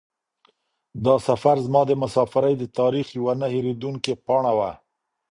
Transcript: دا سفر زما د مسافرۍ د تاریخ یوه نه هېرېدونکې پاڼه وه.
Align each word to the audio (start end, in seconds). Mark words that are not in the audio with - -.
دا 1.05 1.15
سفر 1.27 1.55
زما 1.65 1.81
د 1.87 1.91
مسافرۍ 2.03 2.53
د 2.59 2.63
تاریخ 2.79 3.07
یوه 3.17 3.33
نه 3.41 3.47
هېرېدونکې 3.53 4.13
پاڼه 4.25 4.51
وه. 4.57 4.71